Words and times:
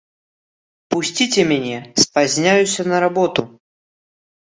Пусціце 0.93 1.41
мяне, 1.51 1.75
спазнюся 2.05 2.81
на 2.93 2.97
работу! 3.05 3.41